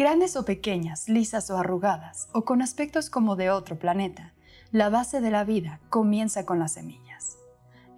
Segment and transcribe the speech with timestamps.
[0.00, 4.32] Grandes o pequeñas, lisas o arrugadas, o con aspectos como de otro planeta,
[4.72, 7.36] la base de la vida comienza con las semillas.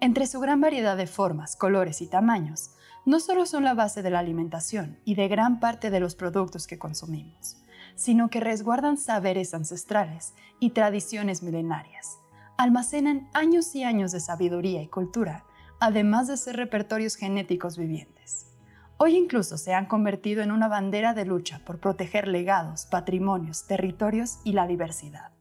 [0.01, 2.71] Entre su gran variedad de formas, colores y tamaños,
[3.05, 6.67] no solo son la base de la alimentación y de gran parte de los productos
[6.67, 7.63] que consumimos,
[7.95, 12.17] sino que resguardan saberes ancestrales y tradiciones milenarias.
[12.57, 15.45] Almacenan años y años de sabiduría y cultura,
[15.79, 18.52] además de ser repertorios genéticos vivientes.
[18.97, 24.39] Hoy incluso se han convertido en una bandera de lucha por proteger legados, patrimonios, territorios
[24.43, 25.31] y la diversidad.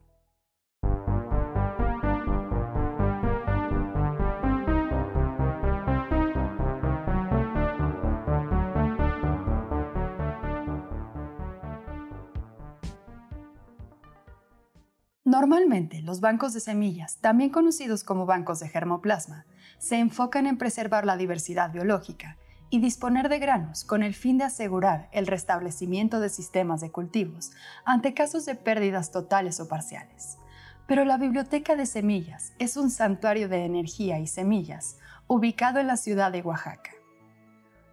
[15.24, 19.46] Normalmente, los bancos de semillas, también conocidos como bancos de germoplasma,
[19.78, 22.38] se enfocan en preservar la diversidad biológica
[22.72, 27.50] y disponer de granos con el fin de asegurar el restablecimiento de sistemas de cultivos
[27.84, 30.38] ante casos de pérdidas totales o parciales.
[30.86, 35.98] Pero la Biblioteca de Semillas es un santuario de energía y semillas ubicado en la
[35.98, 36.92] ciudad de Oaxaca.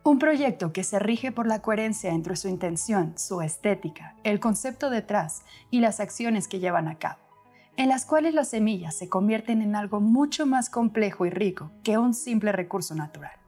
[0.06, 4.90] Un proyecto que se rige por la coherencia entre su intención, su estética, el concepto
[4.90, 7.20] detrás y las acciones que llevan a cabo
[7.76, 11.98] en las cuales las semillas se convierten en algo mucho más complejo y rico que
[11.98, 13.39] un simple recurso natural.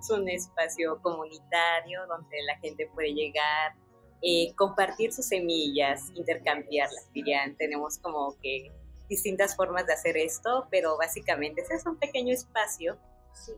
[0.00, 3.74] Es un espacio comunitario donde la gente puede llegar,
[4.22, 7.56] eh, compartir sus semillas, intercambiarlas, dirían.
[7.56, 8.72] Tenemos como que
[9.08, 12.98] distintas formas de hacer esto, pero básicamente ese es un pequeño espacio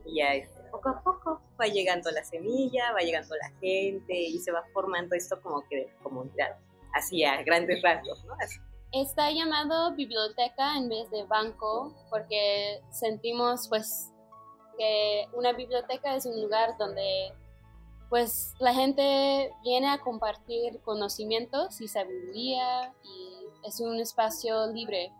[0.05, 0.27] y ya
[0.71, 5.15] poco a poco va llegando la semilla, va llegando la gente y se va formando
[5.15, 6.57] esto como que de comunidad,
[6.93, 8.35] así a grandes rasgos, ¿no?
[8.91, 14.11] Está llamado biblioteca en vez de banco porque sentimos pues
[14.79, 17.33] que una biblioteca es un lugar donde
[18.09, 25.11] pues la gente viene a compartir conocimientos y sabiduría y es un espacio libre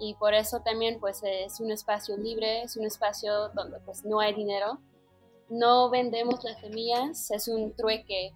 [0.00, 4.20] y por eso también pues es un espacio libre, es un espacio donde pues no
[4.20, 4.78] hay dinero,
[5.48, 8.32] no vendemos las semillas, es un trueque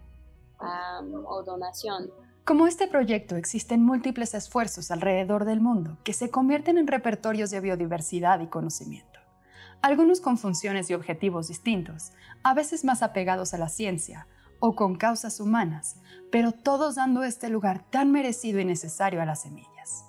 [1.26, 2.10] o donación.
[2.44, 7.60] Como este proyecto, existen múltiples esfuerzos alrededor del mundo que se convierten en repertorios de
[7.60, 9.11] biodiversidad y conocimiento.
[9.82, 12.12] Algunos con funciones y objetivos distintos,
[12.44, 14.28] a veces más apegados a la ciencia
[14.60, 15.96] o con causas humanas,
[16.30, 20.04] pero todos dando este lugar tan merecido y necesario a las semillas.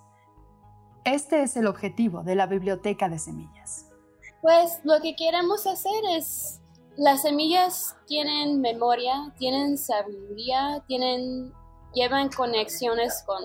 [1.06, 3.88] Este es el objetivo de la Biblioteca de Semillas.
[4.42, 6.62] Pues lo que queremos hacer es,
[6.96, 11.52] las semillas tienen memoria, tienen sabiduría, tienen
[11.94, 13.42] llevan conexiones con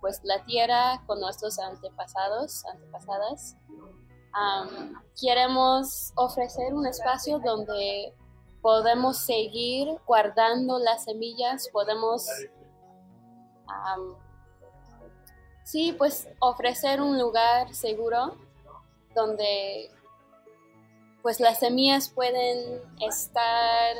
[0.00, 3.56] pues la tierra, con nuestros antepasados, antepasadas.
[5.20, 8.14] Queremos ofrecer un espacio donde
[8.62, 12.26] podemos seguir guardando las semillas, podemos
[15.64, 18.36] sí, pues ofrecer un lugar seguro
[19.14, 19.90] donde
[21.22, 23.96] pues las semillas pueden estar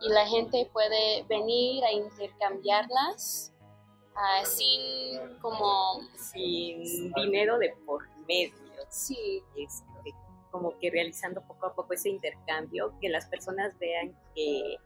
[0.00, 3.52] y la gente puede venir a intercambiarlas
[4.14, 6.00] uh, sin como...
[6.16, 8.54] Sin dinero de por medio.
[8.90, 9.42] Sí.
[9.56, 9.84] Este,
[10.50, 14.76] como que realizando poco a poco ese intercambio, que las personas vean que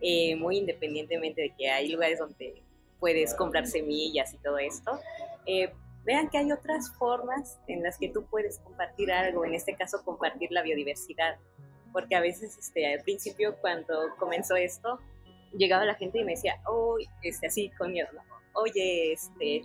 [0.00, 2.62] eh, muy independientemente de que hay lugares donde
[2.98, 4.98] puedes comprar semillas y todo esto,
[5.46, 5.72] eh,
[6.04, 10.02] vean que hay otras formas en las que tú puedes compartir algo, en este caso
[10.04, 11.36] compartir la biodiversidad
[11.94, 14.98] porque a veces este, al principio cuando comenzó esto,
[15.56, 18.08] llegaba la gente y me decía, oh, este, así con miedo,
[18.52, 19.62] oye, este,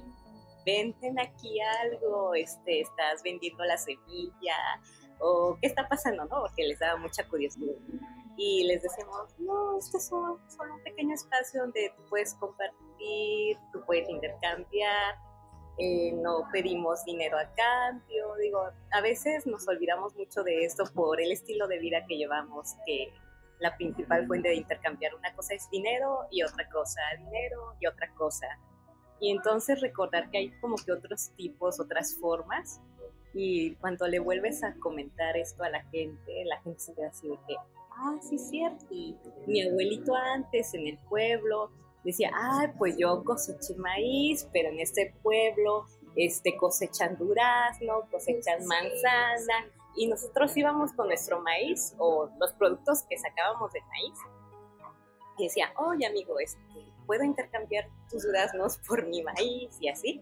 [0.69, 4.55] venden aquí algo, este, estás vendiendo la semilla,
[5.19, 6.41] o qué está pasando, ¿no?
[6.41, 7.75] Porque les daba mucha curiosidad.
[8.37, 10.39] Y les decíamos, no, este es solo
[10.75, 15.15] un pequeño espacio donde tú puedes compartir, tú puedes intercambiar,
[15.77, 21.19] eh, no pedimos dinero a cambio, digo, a veces nos olvidamos mucho de esto por
[21.19, 23.13] el estilo de vida que llevamos, que
[23.59, 28.09] la principal fuente de intercambiar una cosa es dinero y otra cosa dinero y otra
[28.15, 28.47] cosa.
[29.19, 32.79] Y entonces recordar que hay como que otros tipos, otras formas.
[33.33, 37.27] Y cuando le vuelves a comentar esto a la gente, la gente se queda así
[37.27, 37.55] de que,
[37.91, 38.85] ah, sí es cierto.
[38.89, 41.71] Y mi abuelito antes en el pueblo
[42.03, 49.69] decía, ay, pues yo coseché maíz, pero en este pueblo este, cosechan durazno, cosechan manzana,
[49.95, 54.19] y nosotros íbamos con nuestro maíz o los productos que sacábamos del maíz.
[55.37, 59.75] Y decía, oye amigo, este, ¿puedo intercambiar tus duraznos por mi maíz?
[59.79, 60.21] Y así.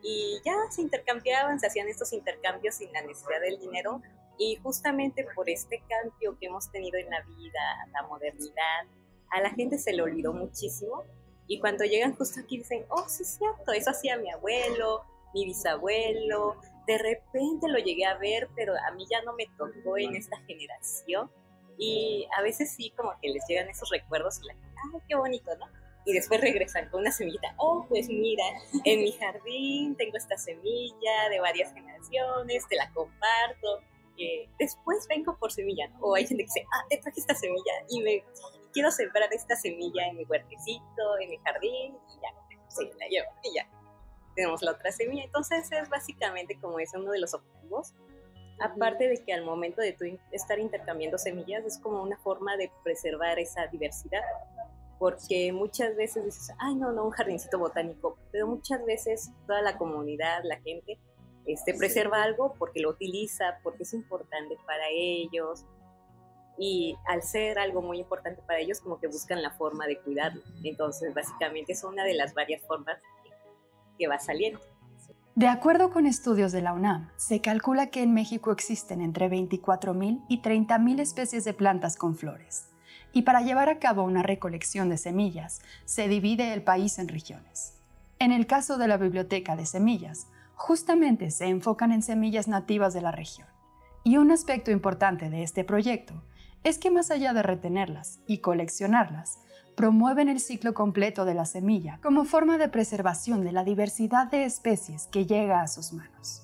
[0.00, 4.00] Y ya se intercambiaban, se hacían estos intercambios sin la necesidad del dinero.
[4.38, 7.60] Y justamente por este cambio que hemos tenido en la vida,
[7.92, 8.86] la modernidad,
[9.30, 11.02] a la gente se le olvidó muchísimo
[11.48, 15.02] y cuando llegan justo aquí dicen, oh, sí es cierto, eso hacía mi abuelo,
[15.34, 19.96] mi bisabuelo, de repente lo llegué a ver, pero a mí ya no me tocó
[19.96, 21.30] en esta generación.
[21.78, 25.50] Y a veces sí, como que les llegan esos recuerdos y la ay, qué bonito,
[25.56, 25.66] ¿no?
[26.08, 28.42] Y después regresan con una semillita, oh, pues mira,
[28.84, 33.82] en mi jardín tengo esta semilla de varias generaciones, te la comparto.
[34.16, 35.98] Eh, después vengo por semilla, ¿no?
[36.00, 38.24] O hay gente que dice, ah, te traje esta semilla y me
[38.72, 43.28] quiero sembrar esta semilla en mi huertecito, en mi jardín, y ya, sí, la llevo,
[43.44, 43.68] y ya.
[44.34, 45.24] Tenemos la otra semilla.
[45.24, 47.92] Entonces es básicamente como es uno de los objetivos.
[48.60, 52.72] Aparte de que al momento de tú estar intercambiando semillas es como una forma de
[52.82, 54.22] preservar esa diversidad.
[54.98, 58.18] Porque muchas veces dices, ay, no, no, un jardincito botánico.
[58.32, 60.98] Pero muchas veces toda la comunidad, la gente,
[61.46, 65.64] este, preserva algo porque lo utiliza, porque es importante para ellos,
[66.58, 70.42] y al ser algo muy importante para ellos, como que buscan la forma de cuidarlo.
[70.64, 72.98] Entonces, básicamente es una de las varias formas
[73.96, 74.60] que va saliendo.
[75.38, 80.24] De acuerdo con estudios de la UNAM, se calcula que en México existen entre 24.000
[80.28, 82.70] y 30.000 especies de plantas con flores.
[83.12, 87.78] Y para llevar a cabo una recolección de semillas, se divide el país en regiones.
[88.18, 90.26] En el caso de la Biblioteca de Semillas,
[90.56, 93.46] justamente se enfocan en semillas nativas de la región.
[94.02, 96.20] Y un aspecto importante de este proyecto
[96.64, 99.38] es que más allá de retenerlas y coleccionarlas,
[99.78, 104.42] promueven el ciclo completo de la semilla como forma de preservación de la diversidad de
[104.42, 106.42] especies que llega a sus manos.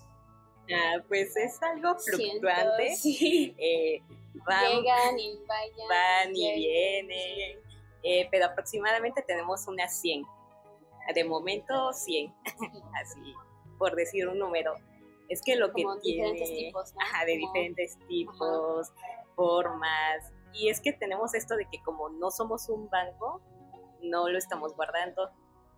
[0.72, 2.94] Ah, pues es algo fluctuante.
[3.58, 4.02] Eh,
[4.34, 5.88] Llegan y vayan.
[5.88, 7.58] Van y vienen.
[8.04, 10.22] Eh, pero aproximadamente tenemos unas 100.
[11.12, 12.32] De momento 100.
[13.02, 13.34] Así,
[13.78, 14.74] por decir un número.
[15.28, 16.40] Es que lo que tiene.
[16.40, 18.92] Tipos, ajá, de diferentes tipos
[19.34, 20.32] formas.
[20.54, 23.40] Y es que tenemos esto de que como no somos un banco,
[24.02, 25.30] no lo estamos guardando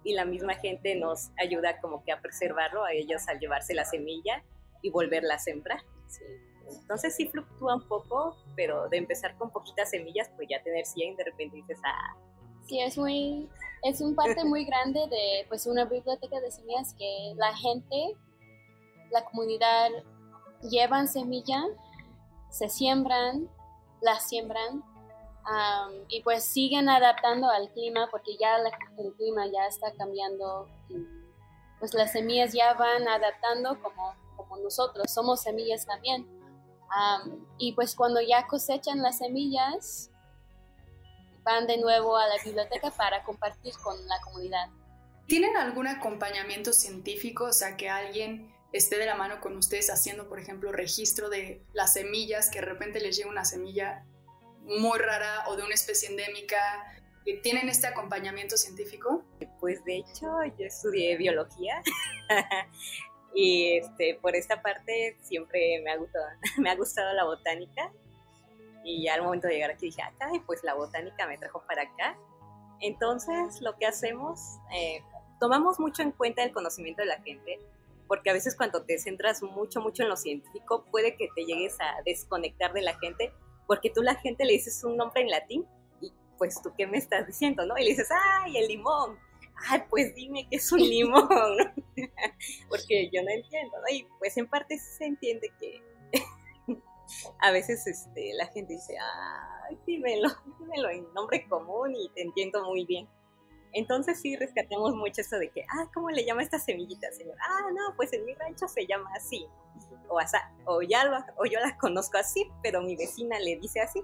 [0.05, 3.85] y la misma gente nos ayuda como que a preservarlo a ellos al llevarse la
[3.85, 4.45] semilla
[4.83, 5.81] y volverla a sembrar.
[6.69, 11.17] Entonces sí fluctúa un poco, pero de empezar con poquitas semillas, pues ya tener 100
[11.17, 12.17] de repente dices, ah.
[12.67, 13.49] Sí, es muy,
[13.83, 18.17] es un parte muy grande de pues una biblioteca de semillas que la gente,
[19.11, 19.91] la comunidad
[20.63, 21.65] llevan semilla
[22.51, 23.49] se siembran,
[24.01, 24.83] las siembran
[26.09, 30.97] y pues siguen adaptando al clima porque ya el clima ya está cambiando y
[31.79, 36.27] pues las semillas ya van adaptando como, como nosotros, somos semillas también.
[37.59, 40.11] y pues cuando ya cosechan las semillas,
[41.43, 44.69] van de nuevo a la biblioteca para compartir con la comunidad.
[45.29, 47.45] ¿Tienen algún acompañamiento científico?
[47.45, 51.63] O sea, que alguien esté de la mano con ustedes haciendo, por ejemplo, registro de
[51.73, 54.05] las semillas, que de repente les llega una semilla
[54.63, 56.57] muy rara o de una especie endémica.
[57.43, 59.25] ¿Tienen este acompañamiento científico?
[59.61, 60.27] Pues de hecho
[60.59, 61.83] yo estudié biología
[63.35, 66.25] y este, por esta parte siempre me ha, gustado,
[66.59, 67.93] me ha gustado la botánica
[68.85, 71.83] y al momento de llegar aquí dije, acá, y pues la botánica me trajo para
[71.83, 72.17] acá.
[72.81, 74.39] Entonces lo que hacemos,
[74.73, 75.03] eh,
[75.41, 77.59] tomamos mucho en cuenta el conocimiento de la gente,
[78.07, 81.77] porque a veces cuando te centras mucho, mucho en lo científico, puede que te llegues
[81.81, 83.33] a desconectar de la gente,
[83.67, 85.67] porque tú la gente le dices un nombre en latín
[86.01, 87.77] y pues tú qué me estás diciendo, ¿no?
[87.79, 89.19] Y le dices, ay, el limón.
[89.69, 91.29] Ay, pues dime qué es un limón,
[92.69, 93.95] porque yo no entiendo, ¿no?
[93.95, 95.83] Y pues en parte se entiende que
[97.41, 102.65] a veces este, la gente dice, ay, dímelo, dímelo en nombre común y te entiendo
[102.65, 103.09] muy bien.
[103.77, 107.37] Entonces sí rescatamos mucho eso de que, ah, ¿cómo le llama esta semillita, señor?
[107.47, 109.47] Ah, no, pues en mi rancho se llama así.
[110.09, 110.19] O,
[110.65, 114.03] o, ya lo, o yo la conozco así, pero mi vecina le dice así.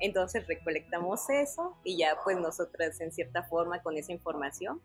[0.00, 4.82] Entonces recolectamos eso y ya pues nosotras en cierta forma con esa información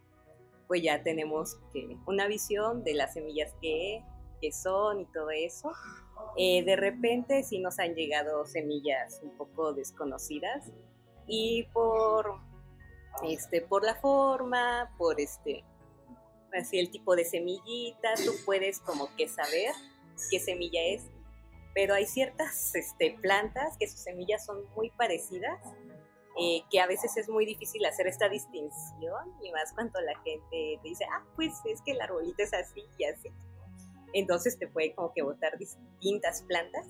[0.67, 4.01] pues ya tenemos que, una visión de las semillas que,
[4.41, 5.73] que son y todo eso.
[6.37, 10.71] Eh, de repente sí nos han llegado semillas un poco desconocidas
[11.27, 12.39] y por
[13.23, 15.63] este, por la forma, por este,
[16.53, 19.73] así el tipo de semillita, tú puedes como que saber
[20.29, 21.03] qué semilla es,
[21.73, 25.59] pero hay ciertas este, plantas que sus semillas son muy parecidas,
[26.39, 30.79] eh, que a veces es muy difícil hacer esta distinción, y más cuando la gente
[30.81, 33.29] te dice, ah, pues es que el arbolito es así y así.
[34.13, 36.87] Entonces te puede como que botar distintas plantas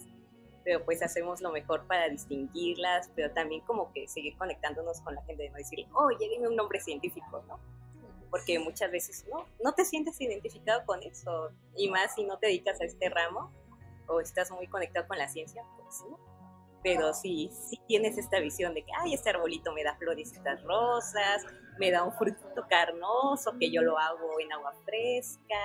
[0.66, 5.22] pero pues hacemos lo mejor para distinguirlas, pero también como que seguir conectándonos con la
[5.22, 7.60] gente, de no decir, oye, dime un nombre científico, ¿no?
[8.32, 12.48] Porque muchas veces no, no te sientes identificado con eso, y más si no te
[12.48, 13.52] dedicas a este ramo
[14.08, 16.20] o estás muy conectado con la ciencia, pues no.
[16.84, 21.44] pero sí, sí tienes esta visión de que, ay, este arbolito me da florecitas rosas,
[21.78, 25.60] me da un frutito carnoso, que yo lo hago en agua fresca,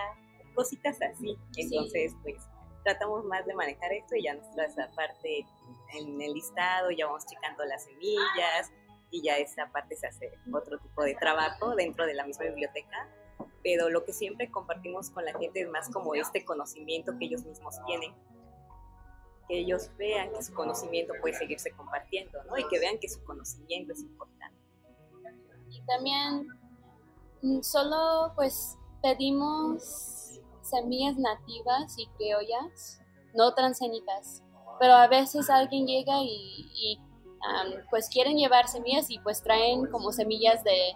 [0.55, 1.39] cositas así.
[1.57, 2.50] Entonces, pues
[2.85, 5.47] tratamos más de manejar esto y ya esa parte
[5.95, 8.73] en el listado, ya vamos checando las semillas
[9.11, 13.09] y ya esa parte se hace otro tipo de trabajo dentro de la misma biblioteca.
[13.63, 17.45] Pero lo que siempre compartimos con la gente es más como este conocimiento que ellos
[17.45, 18.15] mismos tienen.
[19.49, 22.57] Que ellos vean que su conocimiento puede seguirse compartiendo, ¿no?
[22.57, 24.57] Y que vean que su conocimiento es importante.
[25.71, 26.49] Y también
[27.43, 30.30] mm, solo pues pedimos
[30.71, 33.01] semillas nativas y criollas,
[33.35, 34.43] no transgénicas.
[34.79, 36.99] Pero a veces alguien llega y,
[37.91, 40.95] pues quieren llevar semillas y pues traen como semillas de,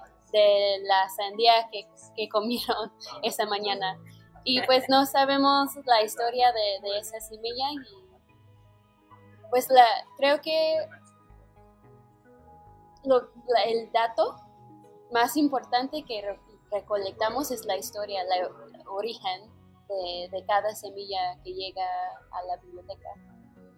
[0.82, 3.98] la sandía que, que, comieron esa mañana.
[4.44, 8.04] Y pues no sabemos la historia de, esa semilla y
[9.50, 10.76] pues la, creo que
[13.66, 14.36] el dato
[15.12, 16.36] más importante que
[16.70, 18.48] recolectamos es la historia, el
[18.88, 19.53] origen
[20.30, 21.84] de, cada semilla que llega
[22.30, 23.08] a la biblioteca.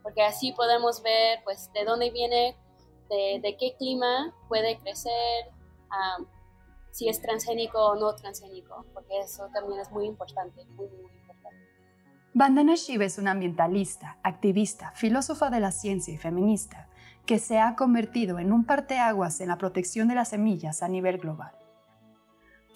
[0.03, 2.57] Porque así podemos ver pues de dónde viene,
[3.09, 5.51] de, qué clima puede crecer,
[6.91, 11.59] si es transgénico o no transgénico, porque eso también es muy importante, muy, muy importante.
[12.33, 16.89] Vandana Shiva es una ambientalista, activista, filósofa de la ciencia y feminista
[17.27, 21.19] que se ha convertido en un parteaguas en la protección de las semillas a nivel
[21.19, 21.53] global.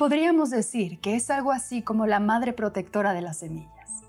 [0.00, 4.00] Podríamos decir que es algo así como la madre protectora de las semillas.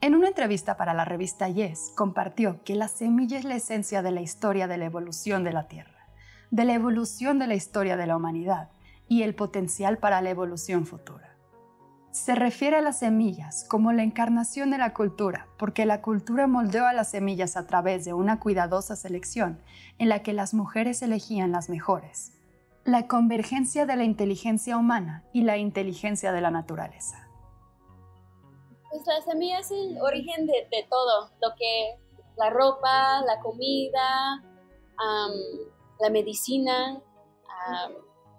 [0.00, 4.12] En una entrevista para la revista Yes, compartió que la semilla es la esencia de
[4.12, 6.06] la historia de la evolución de la Tierra,
[6.52, 8.68] de la evolución de la historia de la humanidad
[9.08, 11.36] y el potencial para la evolución futura.
[12.12, 16.86] Se refiere a las semillas como la encarnación de la cultura, porque la cultura moldeó
[16.86, 19.58] a las semillas a través de una cuidadosa selección
[19.98, 22.39] en la que las mujeres elegían las mejores.
[22.84, 27.28] La convergencia de la inteligencia humana y la inteligencia de la naturaleza.
[28.90, 31.96] Pues la semilla es el origen de, todo, lo que
[32.36, 34.42] la ropa, la comida,
[36.00, 37.00] la medicina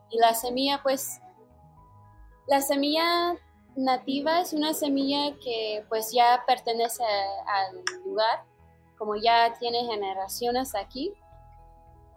[0.10, 1.22] y la semilla, pues
[2.48, 3.36] la semilla
[3.76, 8.44] nativa es una semilla que pues ya pertenece al lugar,
[8.98, 11.14] como ya tiene generaciones aquí.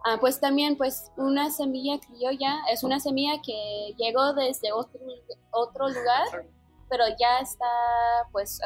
[0.07, 5.01] Ah, pues también pues una semilla criolla es una semilla que llegó desde otro,
[5.51, 6.47] otro lugar,
[6.91, 7.65] pero ya está
[8.31, 8.61] pues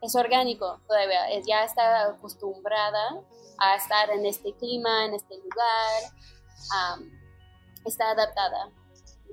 [0.00, 3.22] es orgánico todavía, ya está acostumbrada
[3.58, 7.00] a estar en este clima, en este lugar,
[7.84, 8.70] está adaptada.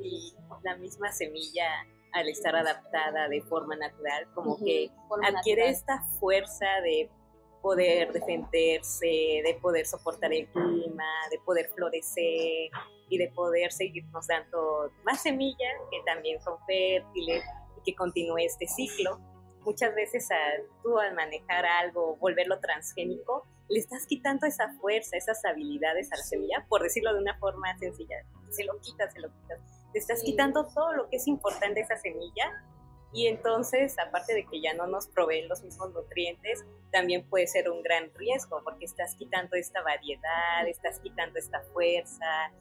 [0.03, 1.67] Y la misma semilla
[2.13, 4.91] al estar adaptada de forma natural, como que
[5.23, 7.09] adquiere esta fuerza de
[7.61, 12.69] poder defenderse, de poder soportar el clima, de poder florecer
[13.09, 17.43] y de poder seguirnos dando más semillas que también son fértiles
[17.77, 19.19] y que continúe este ciclo.
[19.61, 20.27] Muchas veces
[20.83, 26.23] tú al manejar algo, volverlo transgénico, le estás quitando esa fuerza, esas habilidades a la
[26.23, 28.25] semilla, por decirlo de una forma sencilla.
[28.49, 29.59] Se lo quitas, se lo quitas
[29.91, 32.63] te estás quitando todo lo que es importante de esa semilla
[33.11, 37.69] y entonces, aparte de que ya no nos proveen los mismos nutrientes, también puede ser
[37.69, 42.51] un gran riesgo porque estás quitando esta variedad, estás quitando esta fuerza.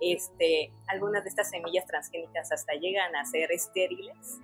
[0.00, 4.38] Este, algunas de estas semillas transgénicas hasta llegan a ser estériles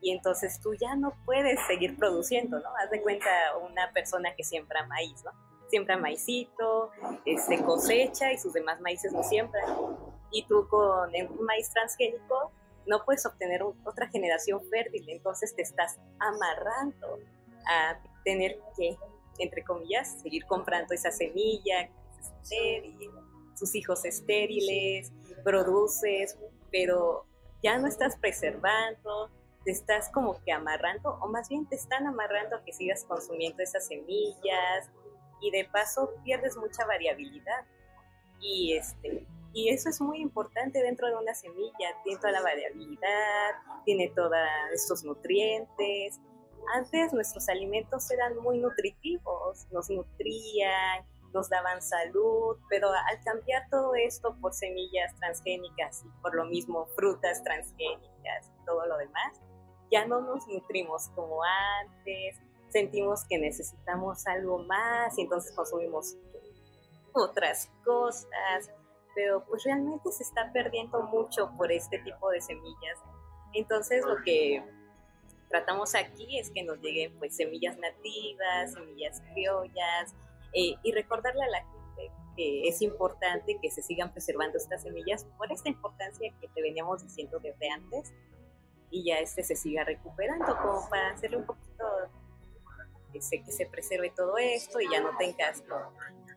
[0.00, 2.68] y entonces tú ya no puedes seguir produciendo, ¿no?
[2.76, 5.32] Haz de cuenta una persona que siembra maíz, ¿no?
[5.68, 6.90] Siembra maicito,
[7.24, 9.64] este, cosecha y sus demás maíces no siembran
[10.30, 12.50] y tú con un maíz transgénico
[12.86, 17.18] no puedes obtener otra generación fértil, entonces te estás amarrando
[17.66, 18.96] a tener que,
[19.38, 21.90] entre comillas, seguir comprando esa semilla,
[23.54, 25.12] sus hijos estériles,
[25.44, 26.36] produces,
[26.70, 27.26] pero
[27.62, 29.30] ya no estás preservando,
[29.64, 33.62] te estás como que amarrando, o más bien te están amarrando a que sigas consumiendo
[33.62, 34.90] esas semillas
[35.40, 37.64] y de paso pierdes mucha variabilidad.
[38.40, 43.50] Y este, y eso es muy importante dentro de una semilla, tiene toda la variabilidad,
[43.84, 44.32] tiene todos
[44.72, 46.20] estos nutrientes.
[46.74, 51.04] Antes nuestros alimentos eran muy nutritivos, nos nutrían,
[51.34, 56.86] nos daban salud, pero al cambiar todo esto por semillas transgénicas y por lo mismo
[56.94, 59.40] frutas transgénicas y todo lo demás,
[59.90, 61.40] ya no nos nutrimos como
[61.80, 62.36] antes,
[62.70, 66.16] sentimos que necesitamos algo más y entonces consumimos
[67.12, 68.70] otras cosas
[69.14, 72.98] pero pues realmente se está perdiendo mucho por este tipo de semillas.
[73.54, 74.62] Entonces lo que
[75.48, 80.14] tratamos aquí es que nos lleguen pues semillas nativas, semillas criollas,
[80.54, 85.26] eh, y recordarle a la gente que es importante que se sigan preservando estas semillas
[85.36, 88.12] por esta importancia que te veníamos diciendo desde antes
[88.90, 91.84] y ya este se siga recuperando como para hacerle un poquito
[93.12, 95.62] que se, que se preserve todo esto y ya no tengas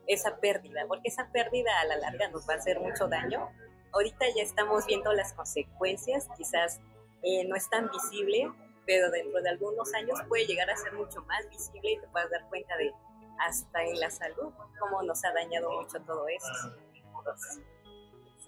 [0.08, 3.50] esa pérdida, porque esa pérdida a la larga nos va a hacer mucho daño.
[3.94, 6.82] Ahorita ya estamos viendo las consecuencias, quizás
[7.24, 8.52] eh, no es tan visible,
[8.86, 12.30] pero dentro de algunos años puede llegar a ser mucho más visible y te puedas
[12.30, 12.94] dar cuenta de
[13.40, 16.48] hasta en la salud, cómo nos ha dañado mucho todo eso.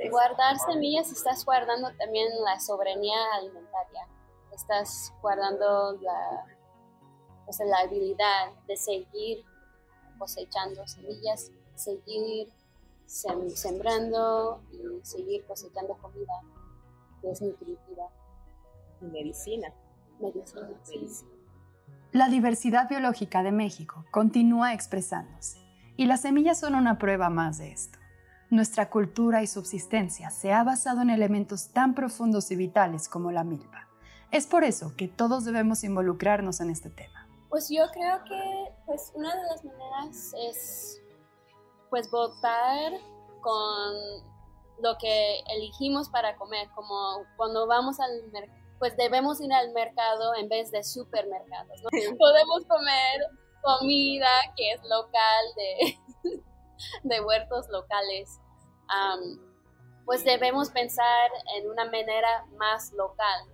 [0.10, 4.08] Guardar semillas, estás guardando también la soberanía alimentaria,
[4.54, 6.46] estás guardando la,
[7.66, 9.44] la habilidad de seguir
[10.18, 12.50] cosechando semillas, seguir
[13.06, 16.34] sembrando y seguir cosechando comida
[17.22, 18.10] que es nutritiva.
[19.02, 19.68] Y medicina.
[20.20, 20.68] Medicina,
[22.12, 25.60] La diversidad biológica de México continúa expresándose
[25.96, 28.00] y las semillas son una prueba más de esto.
[28.50, 33.44] Nuestra cultura y subsistencia se ha basado en elementos tan profundos y vitales como la
[33.44, 33.88] milpa.
[34.32, 37.27] Es por eso que todos debemos involucrarnos en este tema.
[37.50, 41.02] Pues yo creo que pues una de las maneras es
[41.90, 42.94] pues votar
[43.42, 43.94] con
[44.80, 50.36] lo que elegimos para comer, como cuando vamos al mercado pues debemos ir al mercado
[50.36, 51.82] en vez de supermercados.
[52.18, 53.22] Podemos comer
[53.62, 56.00] comida que es local, de,
[57.04, 58.40] de huertos locales.
[60.06, 63.46] pues debemos pensar en una manera más local.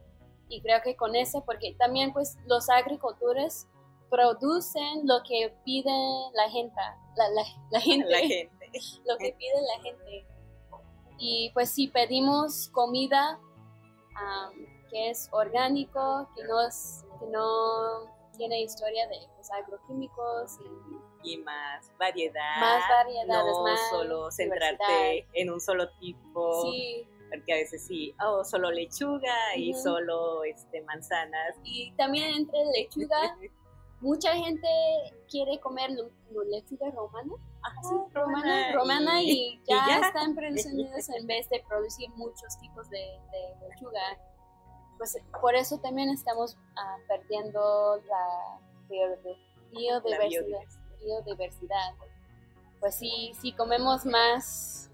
[0.50, 3.68] Y creo que con eso, porque también pues los agricultores
[4.14, 5.92] producen lo que pide
[6.36, 6.76] la gente,
[7.16, 7.44] la,
[7.80, 8.52] gente, la gente,
[9.08, 10.28] lo que pide la gente.
[11.18, 13.40] Y pues si pedimos comida,
[14.92, 16.58] que es orgánico, que no,
[17.20, 20.60] que no tiene historia de pues, agroquímicos
[21.24, 22.60] y, más variedad.
[22.60, 26.62] Más variedades, no solo centrarte en un solo tipo.
[26.64, 27.08] Sí.
[27.32, 31.56] Porque a veces sí, oh, solo lechuga y solo este, manzanas.
[31.64, 33.36] Y también entre lechuga,
[34.04, 34.68] mucha gente
[35.30, 35.90] quiere comer
[36.50, 37.34] lechuga romana.
[38.14, 44.02] romana, romana y, ya, están producidos en vez de producir muchos tipos de, de lechuga
[44.98, 50.64] pues por eso también estamos ah, perdiendo la biodiversidad,
[51.04, 51.94] biodiversidad.
[52.80, 54.90] Pues sí, si comemos más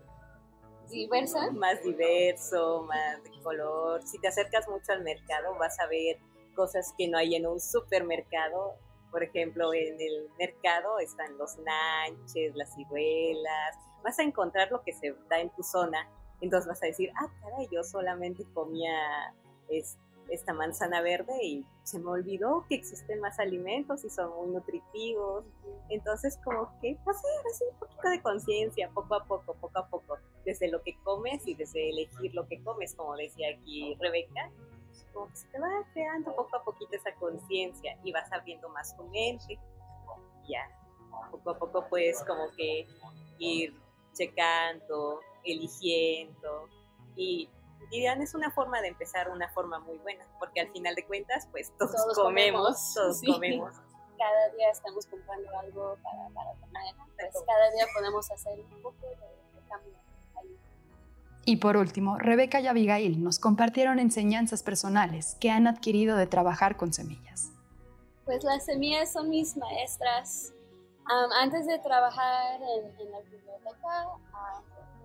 [0.90, 1.52] diversa.
[1.52, 4.02] Más diverso, más de color.
[4.04, 6.18] Si te acercas mucho al mercado vas a ver
[6.56, 8.76] cosas que no hay en un supermercado.
[9.12, 13.76] Por ejemplo, en el mercado están los nanches, las ciruelas.
[14.04, 16.08] Vas a encontrar lo que se da en tu zona.
[16.42, 19.34] Entonces vas a decir, ah, caray, yo solamente comía
[20.30, 25.44] esta manzana verde y se me olvidó que existen más alimentos y son muy nutritivos.
[25.90, 30.18] Entonces, como que hacer así un poquito de conciencia, poco a poco, poco a poco,
[30.46, 34.52] desde lo que comes y desde elegir lo que comes, como decía aquí Rebeca,
[35.14, 38.96] como que se te va creando poco a poquito esa conciencia y vas abriendo más
[38.96, 39.60] tu mente.
[40.48, 40.68] Ya,
[41.32, 42.88] poco a poco puedes como que
[43.38, 43.74] ir
[44.14, 46.68] checando, eligiendo
[47.16, 47.50] y
[47.92, 51.48] Dirían, es una forma de empezar una forma muy buena, porque al final de cuentas,
[51.52, 53.76] pues todos, comemos, todos comemos.
[54.18, 59.08] Cada día estamos comprando algo para, para comer, pues cada día podemos hacer un poco
[59.08, 59.94] de, cambio.
[61.46, 66.78] Y por último, Rebeca y Abigail nos compartieron enseñanzas personales que han adquirido de trabajar
[66.78, 67.52] con semillas.
[68.26, 70.54] Pues las semillas son mis maestras.
[71.42, 74.06] antes de trabajar en, la biblioteca,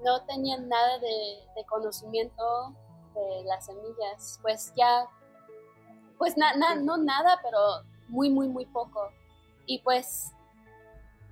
[0.05, 2.75] no tenían nada de, conocimiento
[3.15, 5.07] de las semillas, pues ya,
[6.19, 7.59] pues no nada, pero
[8.09, 9.09] muy, muy, muy poco.
[9.67, 10.35] Y pues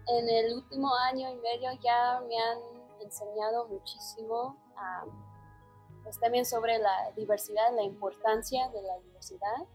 [0.08, 2.58] en el último año y medio ya me han
[3.02, 4.56] enseñado muchísimo,
[6.02, 9.66] pues también sobre la diversidad, la importancia de la diversidad.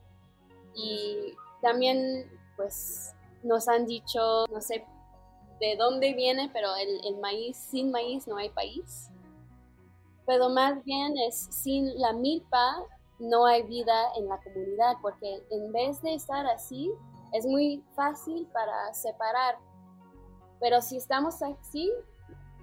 [0.73, 4.85] Y también pues nos han dicho, no sé,
[5.59, 9.09] de dónde viene, pero el, maíz, sin maíz no hay país.
[10.25, 12.85] Pero más bien es sin la milpa
[13.19, 16.91] no hay vida en la comunidad, porque en vez de estar así,
[17.33, 19.57] es muy fácil para separar.
[20.59, 21.91] Pero si estamos así,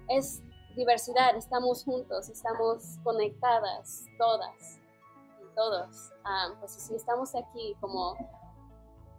[0.07, 0.41] es
[0.75, 4.79] diversidad, estamos juntos, estamos conectadas, todas
[5.41, 6.11] y todos.
[6.23, 8.15] Ah, pues si estamos aquí como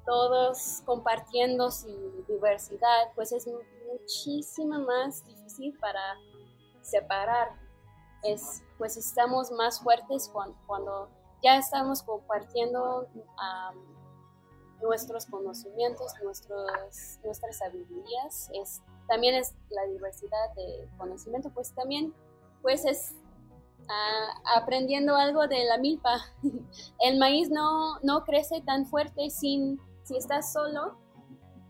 [0.05, 3.49] todos compartiendo su diversidad, pues es
[3.90, 6.16] muchísimo más difícil para
[6.83, 7.51] separar.
[8.23, 10.31] Es, pues estamos más fuertes
[10.66, 11.09] cuando,
[11.42, 13.09] ya estamos compartiendo
[14.81, 16.71] nuestros conocimientos, nuestros,
[17.25, 18.51] nuestras sabidurías,
[19.09, 22.14] también es la diversidad de conocimiento, pues también
[22.62, 23.14] pues es
[24.57, 26.19] aprendiendo algo de la milpa.
[27.01, 30.99] El maíz no, no crece tan fuerte sin, si estás solo,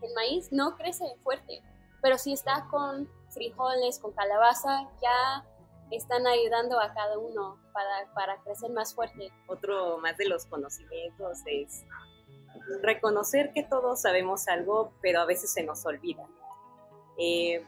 [0.01, 1.63] el maíz no crece fuerte,
[2.01, 5.45] pero si está con frijoles, con calabaza, ya
[5.89, 9.31] están ayudando a cada uno para, para crecer más fuerte.
[9.47, 11.83] Otro más de los conocimientos es
[12.83, 16.27] reconocer que todos sabemos algo, pero a veces se nos olvida.
[17.17, 17.63] Eh,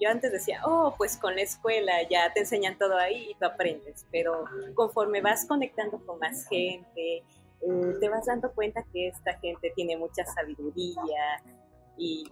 [0.00, 3.46] yo antes decía, oh, pues con la escuela ya te enseñan todo ahí y tú
[3.46, 4.44] aprendes, pero
[4.74, 7.24] conforme vas conectando con más gente, eh,
[8.00, 11.42] te vas dando cuenta que esta gente tiene mucha sabiduría
[11.96, 12.28] y,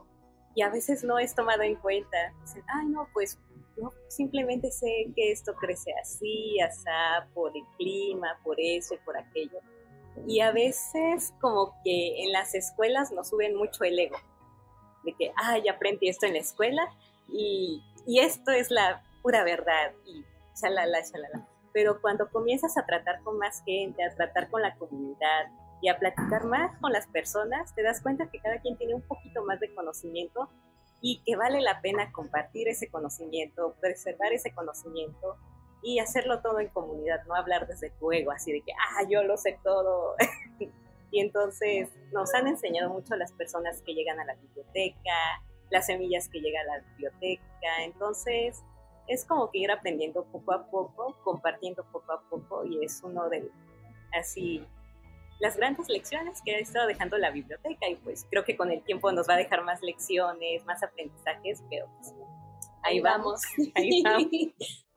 [0.56, 2.16] y, a veces no es tomado en cuenta.
[2.40, 3.38] Dicen, ay, no, pues
[3.76, 6.84] yo simplemente sé que esto crece así, así,
[7.34, 9.60] por el clima, por eso y por aquello
[10.26, 14.18] y a veces como que en las escuelas nos suben mucho el ego,
[15.04, 16.82] de que, ah, ya aprendí esto en la escuela
[17.28, 21.46] y, y esto es la pura verdad y chalala, chalala.
[21.72, 25.46] Pero cuando comienzas a tratar con más gente, a tratar con la comunidad
[25.80, 29.02] y a platicar más con las personas, te das cuenta que cada quien tiene un
[29.02, 30.48] poquito más de conocimiento
[31.00, 35.36] y que vale la pena compartir ese conocimiento, preservar ese conocimiento
[35.82, 39.22] y hacerlo todo en comunidad, no hablar desde tu ego, así de que, ah, yo
[39.22, 40.14] lo sé todo.
[41.10, 46.28] y entonces nos han enseñado mucho las personas que llegan a la biblioteca, las semillas
[46.28, 48.62] que llegan a la biblioteca, entonces
[49.08, 53.28] es como que ir aprendiendo poco a poco, compartiendo poco a poco y es uno
[53.28, 53.50] de,
[54.12, 54.64] así,
[55.40, 57.88] las grandes lecciones que ha estado dejando la biblioteca.
[57.88, 61.62] Y pues creo que con el tiempo nos va a dejar más lecciones, más aprendizajes,
[61.68, 62.14] pero pues,
[62.82, 63.40] ahí vamos,
[63.74, 64.28] ahí vamos.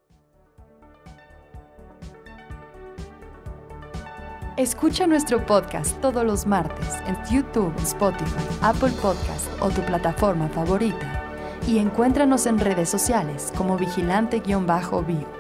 [4.58, 11.24] Escucha nuestro podcast todos los martes en YouTube, Spotify, Apple Podcast o tu plataforma favorita
[11.68, 15.33] y encuéntranos en redes sociales como vigilante-bio.